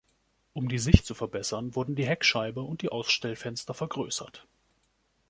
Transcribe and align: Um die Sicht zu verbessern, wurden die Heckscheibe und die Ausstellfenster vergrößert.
Um 0.53 0.67
die 0.67 0.79
Sicht 0.79 1.05
zu 1.05 1.13
verbessern, 1.13 1.75
wurden 1.75 1.93
die 1.93 2.07
Heckscheibe 2.07 2.63
und 2.63 2.81
die 2.81 2.89
Ausstellfenster 2.89 3.75
vergrößert. 3.75 4.47